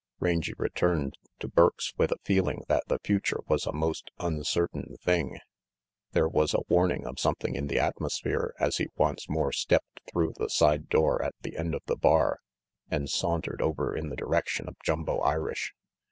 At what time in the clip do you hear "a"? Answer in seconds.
2.11-2.17, 3.67-3.71, 6.55-6.63